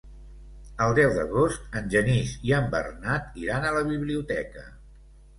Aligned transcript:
El 0.83 0.93
deu 0.99 1.09
d'agost 1.17 1.75
en 1.81 1.91
Genís 1.95 2.31
i 2.51 2.53
en 2.59 2.69
Bernat 2.71 3.37
iran 3.43 3.67
a 3.67 3.75
la 3.77 3.83
biblioteca. 3.91 4.65